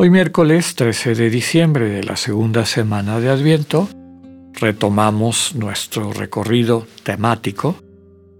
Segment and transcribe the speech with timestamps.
[0.00, 3.88] Hoy miércoles 13 de diciembre de la segunda semana de Adviento,
[4.52, 7.74] retomamos nuestro recorrido temático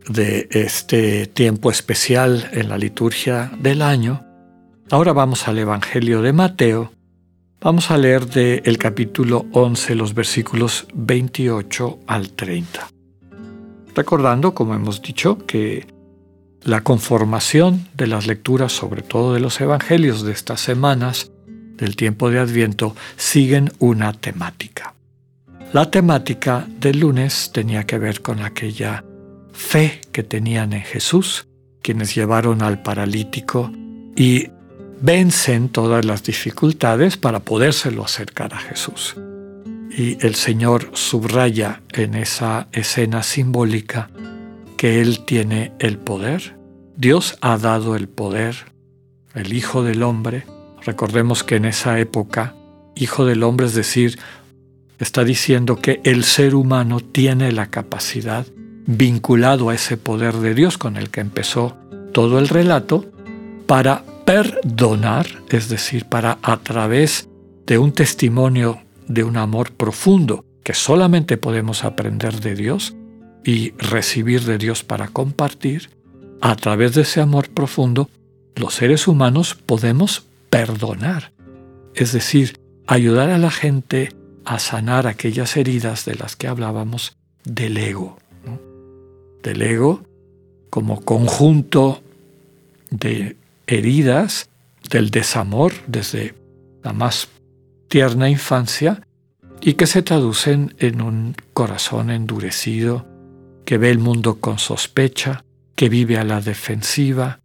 [0.09, 4.25] de este tiempo especial en la liturgia del año.
[4.89, 6.93] Ahora vamos al Evangelio de Mateo.
[7.61, 12.89] Vamos a leer del capítulo 11 los versículos 28 al 30.
[13.97, 15.89] Recordando, como hemos dicho, que
[16.63, 21.33] la conformación de las lecturas, sobre todo de los evangelios de estas semanas,
[21.79, 24.95] del tiempo de Adviento siguen una temática.
[25.73, 29.05] La temática del lunes tenía que ver con aquella
[29.53, 31.47] fe que tenían en Jesús,
[31.83, 33.71] quienes llevaron al paralítico
[34.17, 34.49] y
[35.01, 39.17] vencen todas las dificultades para podérselo acercar a Jesús.
[39.91, 44.11] Y el Señor subraya en esa escena simbólica
[44.77, 46.57] que Él tiene el poder.
[46.97, 48.57] Dios ha dado el poder,
[49.35, 50.45] el Hijo del Hombre,
[50.89, 52.55] Recordemos que en esa época,
[52.95, 54.19] hijo del hombre, es decir,
[54.99, 58.47] está diciendo que el ser humano tiene la capacidad,
[58.87, 61.77] vinculado a ese poder de Dios con el que empezó
[62.15, 63.05] todo el relato,
[63.67, 67.29] para perdonar, es decir, para a través
[67.67, 72.97] de un testimonio de un amor profundo que solamente podemos aprender de Dios
[73.45, 75.91] y recibir de Dios para compartir,
[76.41, 78.09] a través de ese amor profundo,
[78.57, 81.33] los seres humanos podemos perdonar,
[81.95, 84.13] es decir, ayudar a la gente
[84.45, 88.19] a sanar aquellas heridas de las que hablábamos del ego.
[89.43, 90.03] Del ego
[90.71, 92.03] como conjunto
[92.91, 94.49] de heridas
[94.91, 96.35] del desamor desde
[96.83, 97.29] la más
[97.89, 99.03] tierna infancia
[99.61, 103.07] y que se traducen en un corazón endurecido
[103.65, 105.45] que ve el mundo con sospecha,
[105.75, 107.41] que vive a la defensiva,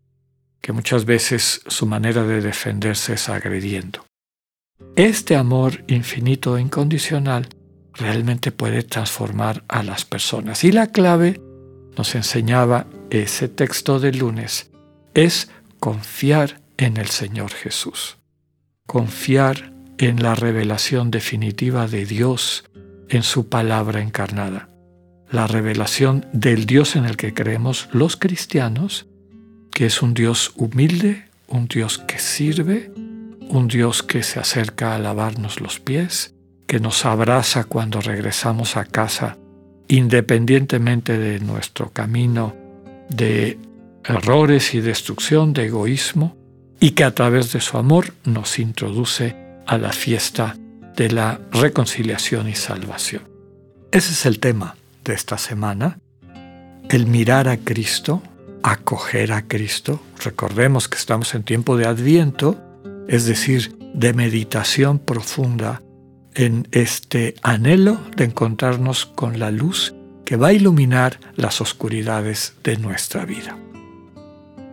[0.63, 4.05] que muchas veces su manera de defenderse es agrediendo.
[4.95, 7.49] Este amor infinito e incondicional
[7.93, 10.63] realmente puede transformar a las personas.
[10.63, 11.41] Y la clave,
[11.97, 14.71] nos enseñaba ese texto de lunes,
[15.13, 15.51] es
[15.81, 18.17] confiar en el Señor Jesús.
[18.87, 22.63] Confiar en la revelación definitiva de Dios
[23.09, 24.69] en su palabra encarnada.
[25.29, 29.07] La revelación del Dios en el que creemos los cristianos
[29.73, 32.91] que es un Dios humilde, un Dios que sirve,
[33.49, 36.33] un Dios que se acerca a lavarnos los pies,
[36.67, 39.37] que nos abraza cuando regresamos a casa,
[39.87, 42.55] independientemente de nuestro camino
[43.09, 43.57] de
[44.05, 46.35] errores y destrucción, de egoísmo,
[46.79, 49.35] y que a través de su amor nos introduce
[49.65, 50.57] a la fiesta
[50.95, 53.23] de la reconciliación y salvación.
[53.91, 55.99] Ese es el tema de esta semana,
[56.89, 58.21] el mirar a Cristo
[58.63, 60.01] acoger a Cristo.
[60.23, 62.59] Recordemos que estamos en tiempo de adviento,
[63.07, 65.81] es decir, de meditación profunda
[66.33, 69.93] en este anhelo de encontrarnos con la luz
[70.25, 73.57] que va a iluminar las oscuridades de nuestra vida.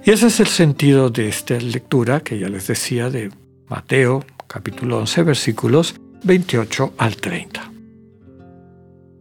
[0.05, 3.31] Y ese es el sentido de esta lectura que ya les decía de
[3.69, 7.71] Mateo capítulo 11 versículos 28 al 30.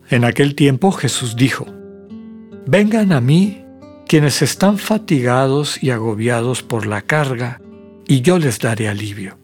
[0.09, 1.65] En aquel tiempo Jesús dijo,
[2.65, 3.63] Vengan a mí
[4.09, 7.61] quienes están fatigados y agobiados por la carga,
[8.07, 9.37] y yo les daré alivio.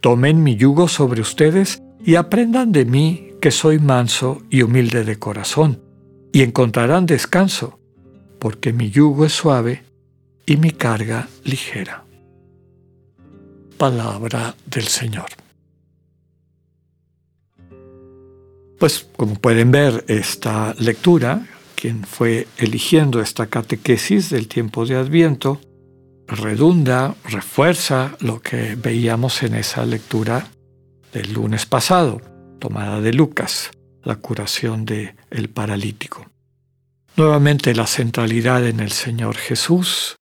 [0.00, 5.16] Tomen mi yugo sobre ustedes y aprendan de mí que soy manso y humilde de
[5.16, 5.80] corazón,
[6.32, 7.78] y encontrarán descanso,
[8.40, 9.84] porque mi yugo es suave
[10.44, 12.02] y mi carga ligera.
[13.78, 15.28] Palabra del Señor.
[18.80, 21.46] Pues como pueden ver, esta lectura
[21.82, 25.60] quien fue eligiendo esta catequesis del tiempo de Adviento,
[26.28, 30.46] redunda, refuerza lo que veíamos en esa lectura
[31.12, 32.20] del lunes pasado,
[32.60, 33.72] tomada de Lucas,
[34.04, 36.24] la curación del el paralítico.
[37.16, 40.14] Nuevamente la centralidad en el Señor Jesús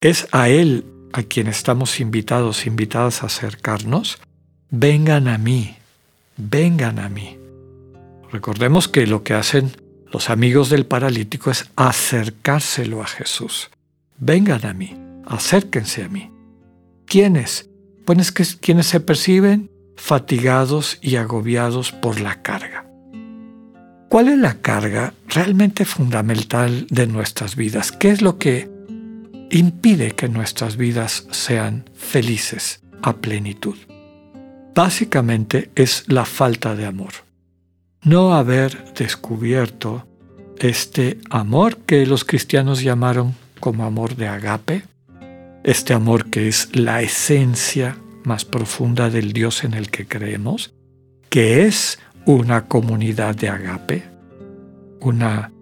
[0.00, 4.20] es a Él a quien estamos invitados, invitadas a acercarnos.
[4.70, 5.74] Vengan a mí,
[6.36, 7.38] vengan a mí.
[8.30, 9.81] Recordemos que lo que hacen
[10.12, 13.70] los amigos del paralítico es acercárselo a Jesús.
[14.18, 14.94] Vengan a mí,
[15.26, 16.30] acérquense a mí.
[17.06, 17.70] ¿Quiénes?
[18.04, 22.86] Pues que quienes se perciben fatigados y agobiados por la carga.
[24.08, 27.92] ¿Cuál es la carga realmente fundamental de nuestras vidas?
[27.92, 28.70] ¿Qué es lo que
[29.50, 33.76] impide que nuestras vidas sean felices a plenitud?
[34.74, 37.12] Básicamente es la falta de amor.
[38.04, 40.04] No haber descubierto
[40.58, 44.82] este amor que los cristianos llamaron como amor de agape,
[45.62, 50.74] este amor que es la esencia más profunda del Dios en el que creemos,
[51.28, 54.02] que es una comunidad de agape,
[55.00, 55.52] una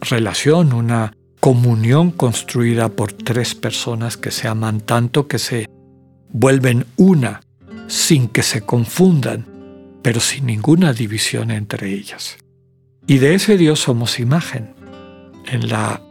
[0.00, 5.68] relación, una comunión construida por tres personas que se aman tanto que se
[6.30, 7.40] vuelven una
[7.86, 9.46] sin que se confundan,
[10.04, 12.36] pero sin ninguna división entre ellas.
[13.06, 14.74] Y de ese Dios somos imagen.
[15.46, 16.02] En la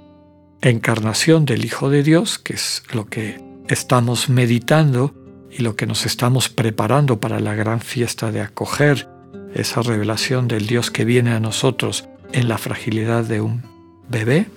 [0.62, 5.14] encarnación del Hijo de Dios, que es lo que estamos meditando
[5.52, 9.08] y lo que nos estamos preparando para la gran fiesta de acoger
[9.54, 13.62] esa revelación del Dios que viene a nosotros en la fragilidad de un
[14.10, 14.48] bebé,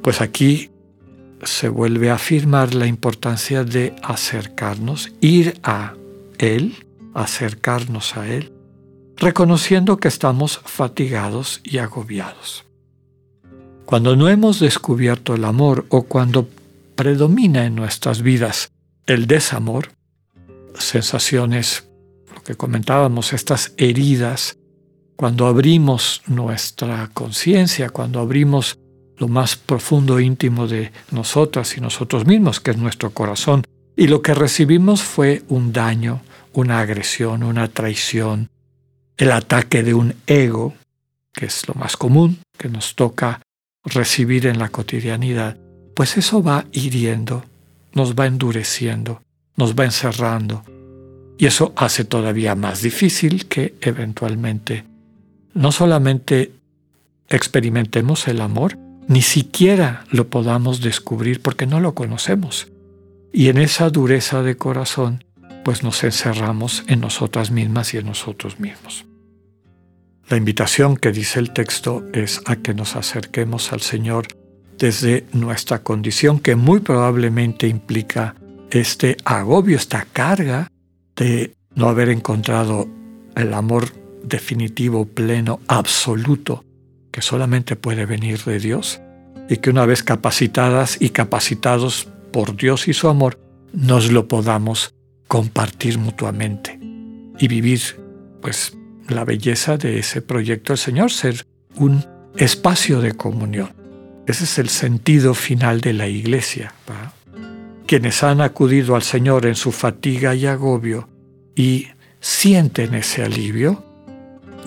[0.00, 0.70] pues aquí
[1.42, 5.92] se vuelve a afirmar la importancia de acercarnos, ir a
[6.38, 6.85] Él,
[7.16, 8.52] acercarnos a Él,
[9.16, 12.64] reconociendo que estamos fatigados y agobiados.
[13.86, 16.48] Cuando no hemos descubierto el amor o cuando
[16.94, 18.72] predomina en nuestras vidas
[19.06, 19.92] el desamor,
[20.74, 21.88] sensaciones,
[22.34, 24.58] lo que comentábamos, estas heridas,
[25.14, 28.78] cuando abrimos nuestra conciencia, cuando abrimos
[29.16, 33.62] lo más profundo e íntimo de nosotras y nosotros mismos, que es nuestro corazón,
[33.96, 36.20] y lo que recibimos fue un daño,
[36.52, 38.50] una agresión, una traición,
[39.16, 40.74] el ataque de un ego,
[41.32, 43.40] que es lo más común que nos toca
[43.84, 45.56] recibir en la cotidianidad,
[45.94, 47.44] pues eso va hiriendo,
[47.92, 49.22] nos va endureciendo,
[49.56, 50.62] nos va encerrando.
[51.38, 54.84] Y eso hace todavía más difícil que eventualmente
[55.54, 56.52] no solamente
[57.28, 58.78] experimentemos el amor,
[59.08, 62.68] ni siquiera lo podamos descubrir porque no lo conocemos.
[63.32, 65.24] Y en esa dureza de corazón,
[65.64, 69.04] pues nos encerramos en nosotras mismas y en nosotros mismos.
[70.28, 74.26] La invitación que dice el texto es a que nos acerquemos al Señor
[74.78, 78.34] desde nuestra condición que muy probablemente implica
[78.70, 80.70] este agobio, esta carga
[81.14, 82.88] de no haber encontrado
[83.36, 83.92] el amor
[84.22, 86.64] definitivo, pleno, absoluto,
[87.12, 89.00] que solamente puede venir de Dios,
[89.48, 93.40] y que una vez capacitadas y capacitados por Dios y su amor,
[93.72, 94.94] nos lo podamos
[95.26, 96.78] compartir mutuamente
[97.38, 97.80] y vivir
[98.42, 98.76] pues
[99.08, 101.46] la belleza de ese proyecto del Señor, ser
[101.76, 102.04] un
[102.36, 103.70] espacio de comunión.
[104.26, 106.74] Ese es el sentido final de la iglesia.
[107.86, 111.08] Quienes han acudido al Señor en su fatiga y agobio
[111.54, 111.86] y
[112.20, 113.82] sienten ese alivio,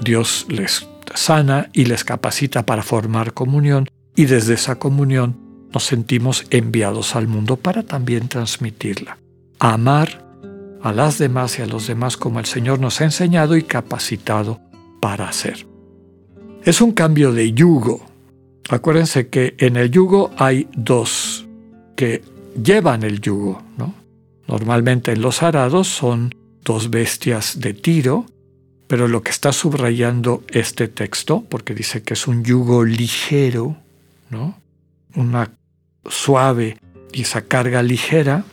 [0.03, 6.45] Dios les sana y les capacita para formar comunión y desde esa comunión nos sentimos
[6.49, 9.17] enviados al mundo para también transmitirla.
[9.59, 10.25] amar
[10.81, 14.61] a las demás y a los demás como el Señor nos ha enseñado y capacitado
[15.01, 15.67] para hacer.
[16.63, 18.05] Es un cambio de yugo.
[18.69, 21.45] Acuérdense que en el yugo hay dos
[21.97, 22.21] que
[22.63, 23.61] llevan el yugo.
[23.77, 23.93] ¿no?
[24.47, 26.33] Normalmente en los arados son
[26.63, 28.25] dos bestias de tiro,
[28.87, 33.75] pero lo que está subrayando este texto, porque dice que es un yugo ligero,
[34.29, 34.55] ¿no?
[35.15, 35.51] una
[36.05, 36.77] suave
[37.11, 38.43] y esa carga ligera,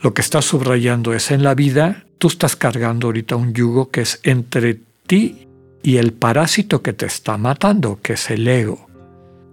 [0.00, 4.00] lo que está subrayando es en la vida, tú estás cargando ahorita un yugo que
[4.00, 5.46] es entre ti
[5.82, 8.86] y el parásito que te está matando, que es el ego.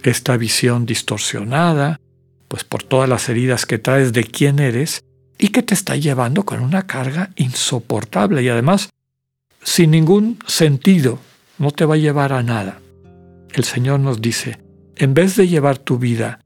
[0.03, 1.99] Esta visión distorsionada,
[2.47, 5.03] pues por todas las heridas que traes de quién eres
[5.37, 8.89] y que te está llevando con una carga insoportable y además
[9.63, 11.19] sin ningún sentido,
[11.57, 12.79] no te va a llevar a nada.
[13.51, 14.59] El Señor nos dice,
[14.95, 16.39] en vez de llevar tu vida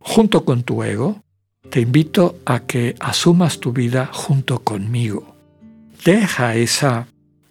[0.00, 1.22] junto con tu ego,
[1.70, 5.36] te invito a que asumas tu vida junto conmigo.
[6.04, 7.06] Deja esa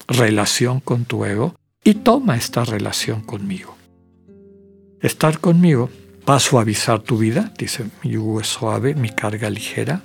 [0.08, 3.78] relación con tu ego y toma esta relación conmigo.
[5.02, 5.90] Estar conmigo
[6.28, 10.04] va a suavizar tu vida, dice, mi yugo suave, mi carga ligera,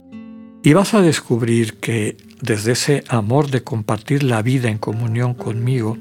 [0.63, 5.99] y vas a descubrir que desde ese amor de compartir la vida en comunión conmigo,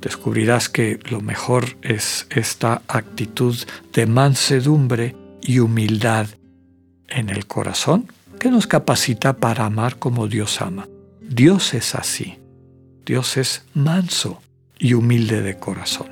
[0.00, 3.56] descubrirás que lo mejor es esta actitud
[3.92, 6.28] de mansedumbre y humildad
[7.08, 10.88] en el corazón que nos capacita para amar como Dios ama.
[11.20, 12.38] Dios es así.
[13.04, 14.40] Dios es manso
[14.78, 16.08] y humilde de corazón.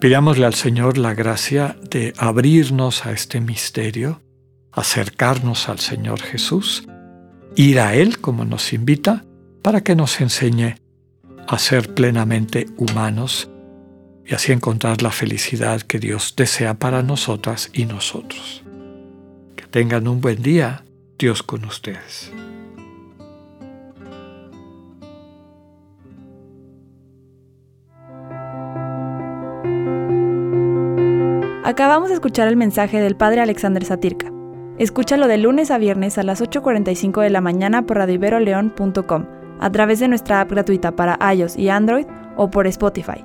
[0.00, 4.20] Pidámosle al Señor la gracia de abrirnos a este misterio,
[4.72, 6.86] acercarnos al Señor Jesús,
[7.56, 9.24] ir a Él como nos invita,
[9.62, 10.76] para que nos enseñe
[11.48, 13.48] a ser plenamente humanos
[14.26, 18.64] y así encontrar la felicidad que Dios desea para nosotras y nosotros.
[19.54, 20.84] Que tengan un buen día,
[21.18, 22.32] Dios con ustedes.
[31.64, 34.32] Acabamos de escuchar el mensaje del Padre Alexander Satirka.
[34.78, 39.26] Escúchalo de lunes a viernes a las 8.45 de la mañana por radioiberoleón.com,
[39.58, 42.06] a través de nuestra app gratuita para iOS y Android
[42.36, 43.24] o por Spotify.